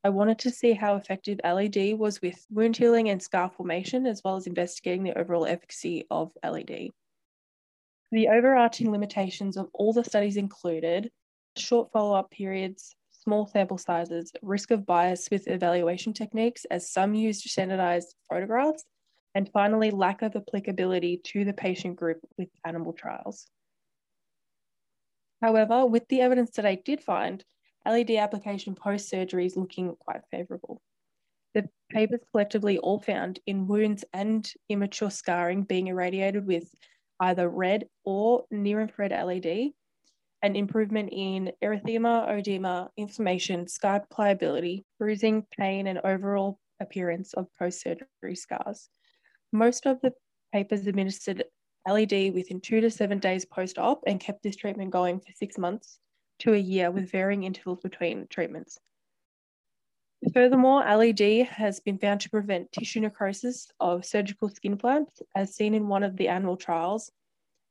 I 0.02 0.10
wanted 0.10 0.38
to 0.40 0.50
see 0.50 0.72
how 0.72 0.96
effective 0.96 1.40
LED 1.44 1.98
was 1.98 2.22
with 2.22 2.46
wound 2.50 2.76
healing 2.76 3.10
and 3.10 3.22
scar 3.22 3.50
formation, 3.50 4.06
as 4.06 4.22
well 4.24 4.36
as 4.36 4.46
investigating 4.46 5.04
the 5.04 5.18
overall 5.18 5.46
efficacy 5.46 6.06
of 6.10 6.32
LED. 6.42 6.90
The 8.12 8.28
overarching 8.28 8.90
limitations 8.90 9.56
of 9.56 9.68
all 9.74 9.92
the 9.92 10.04
studies 10.04 10.36
included 10.36 11.10
short 11.56 11.92
follow 11.92 12.14
up 12.14 12.30
periods, 12.30 12.94
small 13.30 13.46
sample 13.46 13.78
sizes, 13.78 14.32
risk 14.42 14.72
of 14.72 14.84
bias 14.84 15.28
with 15.30 15.46
evaluation 15.46 16.12
techniques, 16.12 16.64
as 16.64 16.90
some 16.90 17.14
used 17.14 17.42
standardized 17.44 18.16
photographs, 18.28 18.82
and 19.36 19.48
finally, 19.52 19.92
lack 19.92 20.22
of 20.22 20.34
applicability 20.34 21.20
to 21.22 21.44
the 21.44 21.52
patient 21.52 21.94
group 21.94 22.18
with 22.36 22.48
animal 22.64 22.92
trials. 22.92 23.46
However, 25.40 25.86
with 25.86 26.08
the 26.08 26.20
evidence 26.22 26.50
that 26.56 26.66
I 26.66 26.74
did 26.74 27.00
find, 27.00 27.44
LED 27.86 28.10
application 28.10 28.74
post 28.74 29.08
surgery 29.08 29.46
is 29.46 29.56
looking 29.56 29.94
quite 30.00 30.22
favourable. 30.32 30.82
The 31.54 31.68
papers 31.92 32.22
collectively 32.32 32.78
all 32.78 32.98
found 32.98 33.38
in 33.46 33.68
wounds 33.68 34.04
and 34.12 34.52
immature 34.68 35.10
scarring 35.10 35.62
being 35.62 35.86
irradiated 35.86 36.44
with 36.44 36.68
either 37.20 37.48
red 37.48 37.84
or 38.04 38.46
near 38.50 38.80
infrared 38.80 39.12
LED 39.12 39.70
an 40.42 40.56
improvement 40.56 41.10
in 41.12 41.52
erythema, 41.62 42.28
oedema, 42.28 42.88
inflammation, 42.96 43.68
scar 43.68 44.04
pliability, 44.10 44.84
bruising, 44.98 45.46
pain, 45.56 45.86
and 45.86 46.00
overall 46.04 46.58
appearance 46.80 47.34
of 47.34 47.46
post 47.58 47.82
surgery 47.82 48.34
scars. 48.34 48.88
Most 49.52 49.86
of 49.86 50.00
the 50.00 50.12
papers 50.52 50.86
administered 50.86 51.44
LED 51.88 52.34
within 52.34 52.60
two 52.60 52.80
to 52.80 52.90
seven 52.90 53.18
days 53.18 53.44
post 53.44 53.78
op 53.78 54.02
and 54.06 54.20
kept 54.20 54.42
this 54.42 54.56
treatment 54.56 54.90
going 54.90 55.20
for 55.20 55.32
six 55.32 55.58
months 55.58 55.98
to 56.40 56.54
a 56.54 56.58
year 56.58 56.90
with 56.90 57.10
varying 57.10 57.44
intervals 57.44 57.80
between 57.80 58.26
treatments. 58.28 58.78
Furthermore, 60.34 60.84
LED 60.84 61.46
has 61.46 61.80
been 61.80 61.98
found 61.98 62.20
to 62.20 62.30
prevent 62.30 62.70
tissue 62.72 63.00
necrosis 63.00 63.68
of 63.80 64.04
surgical 64.04 64.50
skin 64.50 64.76
flaps, 64.76 65.22
as 65.34 65.54
seen 65.54 65.74
in 65.74 65.88
one 65.88 66.02
of 66.02 66.16
the 66.16 66.28
animal 66.28 66.56
trials, 66.58 67.10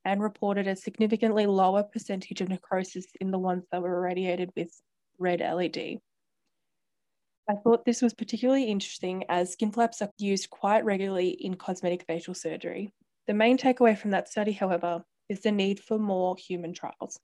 and 0.05 0.21
reported 0.21 0.67
a 0.67 0.75
significantly 0.75 1.45
lower 1.45 1.83
percentage 1.83 2.41
of 2.41 2.49
necrosis 2.49 3.05
in 3.19 3.31
the 3.31 3.39
ones 3.39 3.65
that 3.71 3.81
were 3.81 3.97
irradiated 3.97 4.51
with 4.55 4.71
red 5.17 5.39
LED. 5.41 5.99
I 7.49 7.55
thought 7.63 7.83
this 7.83 8.01
was 8.01 8.13
particularly 8.13 8.65
interesting 8.65 9.23
as 9.27 9.51
skin 9.51 9.71
flaps 9.71 10.01
are 10.01 10.11
used 10.19 10.49
quite 10.51 10.85
regularly 10.85 11.29
in 11.29 11.55
cosmetic 11.55 12.05
facial 12.05 12.35
surgery. 12.35 12.93
The 13.27 13.33
main 13.33 13.57
takeaway 13.57 13.97
from 13.97 14.11
that 14.11 14.29
study, 14.29 14.51
however, 14.51 15.03
is 15.29 15.41
the 15.41 15.51
need 15.51 15.79
for 15.79 15.97
more 15.97 16.35
human 16.37 16.73
trials. 16.73 17.19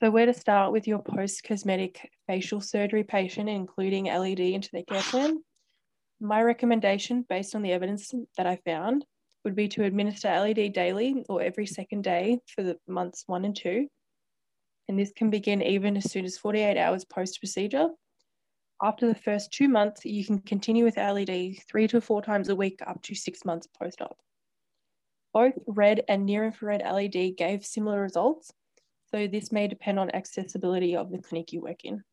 So, 0.00 0.10
where 0.12 0.26
to 0.26 0.34
start 0.34 0.70
with 0.70 0.86
your 0.86 1.00
post 1.00 1.42
cosmetic 1.42 2.08
facial 2.28 2.60
surgery 2.60 3.02
patient, 3.02 3.48
including 3.48 4.04
LED 4.04 4.38
into 4.38 4.70
their 4.72 4.84
care 4.84 5.02
plan? 5.02 5.42
My 6.20 6.40
recommendation, 6.40 7.24
based 7.28 7.56
on 7.56 7.62
the 7.62 7.72
evidence 7.72 8.12
that 8.36 8.46
I 8.46 8.56
found, 8.64 9.04
would 9.48 9.56
be 9.56 9.68
to 9.68 9.84
administer 9.84 10.28
LED 10.28 10.74
daily 10.74 11.24
or 11.26 11.40
every 11.40 11.64
second 11.64 12.04
day 12.04 12.38
for 12.54 12.62
the 12.62 12.76
months 12.86 13.24
one 13.26 13.46
and 13.46 13.56
two. 13.56 13.88
And 14.88 14.98
this 14.98 15.10
can 15.16 15.30
begin 15.30 15.62
even 15.62 15.96
as 15.96 16.10
soon 16.10 16.26
as 16.26 16.36
48 16.36 16.76
hours 16.76 17.06
post 17.06 17.40
procedure. 17.40 17.88
After 18.82 19.08
the 19.08 19.14
first 19.14 19.50
two 19.50 19.66
months, 19.66 20.04
you 20.04 20.22
can 20.22 20.40
continue 20.40 20.84
with 20.84 20.98
LED 20.98 21.56
three 21.66 21.88
to 21.88 22.02
four 22.02 22.20
times 22.20 22.50
a 22.50 22.56
week 22.56 22.80
up 22.86 23.00
to 23.04 23.14
six 23.14 23.42
months 23.46 23.66
post 23.80 24.02
op. 24.02 24.18
Both 25.32 25.54
red 25.66 26.04
and 26.08 26.26
near 26.26 26.44
infrared 26.44 26.82
LED 26.82 27.38
gave 27.38 27.64
similar 27.64 28.02
results, 28.02 28.52
so 29.10 29.26
this 29.26 29.50
may 29.50 29.66
depend 29.66 29.98
on 29.98 30.10
accessibility 30.10 30.94
of 30.94 31.10
the 31.10 31.18
clinic 31.18 31.54
you 31.54 31.62
work 31.62 31.84
in. 31.84 32.04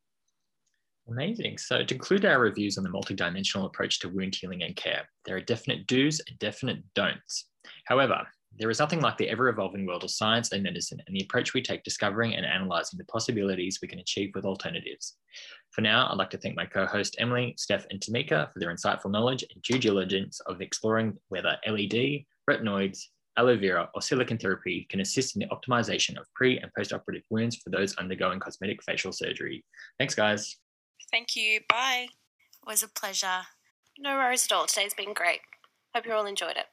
Amazing. 1.08 1.58
So, 1.58 1.84
to 1.84 1.94
conclude 1.94 2.24
our 2.24 2.40
reviews 2.40 2.78
on 2.78 2.84
the 2.84 2.90
multidimensional 2.90 3.66
approach 3.66 4.00
to 4.00 4.08
wound 4.08 4.34
healing 4.34 4.64
and 4.64 4.74
care, 4.74 5.08
there 5.24 5.36
are 5.36 5.40
definite 5.40 5.86
do's 5.86 6.20
and 6.28 6.38
definite 6.40 6.82
don'ts. 6.94 7.46
However, 7.84 8.26
there 8.58 8.70
is 8.70 8.78
nothing 8.78 9.00
like 9.00 9.16
the 9.18 9.28
ever 9.28 9.48
evolving 9.48 9.86
world 9.86 10.02
of 10.02 10.10
science 10.10 10.52
and 10.52 10.62
medicine 10.62 11.00
and 11.06 11.14
the 11.14 11.22
approach 11.22 11.52
we 11.54 11.62
take 11.62 11.84
discovering 11.84 12.34
and 12.34 12.46
analysing 12.46 12.96
the 12.98 13.04
possibilities 13.04 13.78
we 13.80 13.88
can 13.88 13.98
achieve 13.98 14.30
with 14.34 14.44
alternatives. 14.44 15.16
For 15.70 15.82
now, 15.82 16.08
I'd 16.08 16.16
like 16.16 16.30
to 16.30 16.38
thank 16.38 16.56
my 16.56 16.66
co 16.66 16.86
host 16.86 17.16
Emily, 17.18 17.54
Steff, 17.58 17.84
and 17.90 18.00
Tamika 18.00 18.52
for 18.52 18.58
their 18.58 18.74
insightful 18.74 19.10
knowledge 19.10 19.44
and 19.54 19.62
due 19.62 19.78
diligence 19.78 20.40
of 20.46 20.60
exploring 20.60 21.16
whether 21.28 21.56
LED, 21.66 22.24
retinoids, 22.50 23.00
aloe 23.36 23.58
vera, 23.58 23.88
or 23.94 24.00
silicon 24.00 24.38
therapy 24.38 24.86
can 24.90 25.00
assist 25.00 25.36
in 25.36 25.40
the 25.40 25.54
optimization 25.54 26.18
of 26.18 26.26
pre 26.34 26.58
and 26.58 26.72
post 26.76 26.92
operative 26.92 27.24
wounds 27.30 27.56
for 27.56 27.70
those 27.70 27.94
undergoing 27.96 28.40
cosmetic 28.40 28.82
facial 28.82 29.12
surgery. 29.12 29.64
Thanks, 29.98 30.14
guys. 30.14 30.56
Thank 31.16 31.34
you. 31.34 31.60
Bye. 31.66 32.08
It 32.10 32.68
was 32.68 32.82
a 32.82 32.88
pleasure. 32.88 33.46
No 33.98 34.16
worries 34.16 34.44
at 34.44 34.52
all. 34.54 34.66
Today's 34.66 34.92
been 34.92 35.14
great. 35.14 35.40
Hope 35.94 36.04
you 36.04 36.12
all 36.12 36.26
enjoyed 36.26 36.58
it. 36.58 36.66